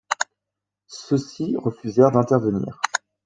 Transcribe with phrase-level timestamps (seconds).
[0.87, 2.81] Ceux-ci refusèrent d'intervenir.